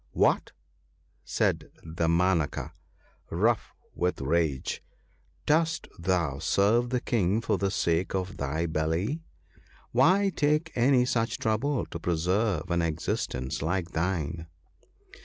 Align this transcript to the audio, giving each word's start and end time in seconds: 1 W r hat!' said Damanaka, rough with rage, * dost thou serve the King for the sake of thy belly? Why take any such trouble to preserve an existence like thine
1 0.13 0.19
W 0.19 0.29
r 0.29 0.33
hat!' 0.33 0.51
said 1.23 1.69
Damanaka, 1.85 2.71
rough 3.29 3.75
with 3.93 4.19
rage, 4.19 4.81
* 5.13 5.15
dost 5.45 5.89
thou 5.99 6.39
serve 6.39 6.89
the 6.89 6.99
King 6.99 7.39
for 7.39 7.59
the 7.59 7.69
sake 7.69 8.15
of 8.15 8.37
thy 8.37 8.65
belly? 8.65 9.21
Why 9.91 10.31
take 10.35 10.71
any 10.73 11.05
such 11.05 11.37
trouble 11.37 11.85
to 11.85 11.99
preserve 11.99 12.71
an 12.71 12.81
existence 12.81 13.61
like 13.61 13.91
thine 13.91 14.47